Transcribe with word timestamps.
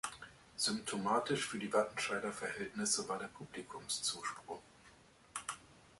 Symptomatisch 0.57 1.45
für 1.47 1.59
die 1.59 1.71
Wattenscheider 1.71 2.31
Verhältnisse 2.33 3.07
war 3.07 3.19
der 3.19 3.27
Publikumszuspruch. 3.27 4.59